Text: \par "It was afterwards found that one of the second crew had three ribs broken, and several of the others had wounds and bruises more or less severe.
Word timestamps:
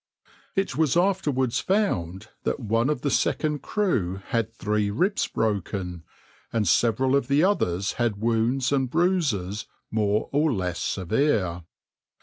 \par 0.25 0.31
"It 0.63 0.75
was 0.75 0.97
afterwards 0.97 1.59
found 1.59 2.29
that 2.41 2.59
one 2.59 2.89
of 2.89 3.01
the 3.01 3.11
second 3.11 3.61
crew 3.61 4.15
had 4.29 4.51
three 4.51 4.89
ribs 4.89 5.27
broken, 5.27 6.01
and 6.51 6.67
several 6.67 7.15
of 7.15 7.27
the 7.27 7.43
others 7.43 7.91
had 7.93 8.19
wounds 8.19 8.71
and 8.71 8.89
bruises 8.89 9.67
more 9.91 10.27
or 10.31 10.51
less 10.51 10.79
severe. 10.79 11.65